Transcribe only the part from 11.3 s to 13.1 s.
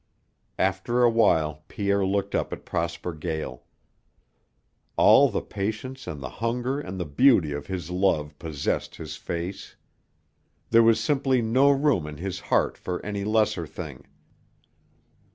no room in his heart for